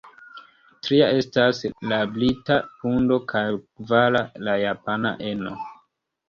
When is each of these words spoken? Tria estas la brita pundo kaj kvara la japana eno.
Tria 0.85 1.09
estas 1.17 1.59
la 1.91 1.99
brita 2.15 2.57
pundo 2.79 3.19
kaj 3.33 3.45
kvara 3.59 4.23
la 4.49 4.57
japana 4.65 5.15
eno. 5.35 5.55